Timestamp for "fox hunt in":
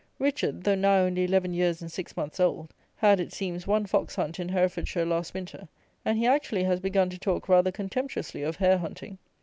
3.85-4.49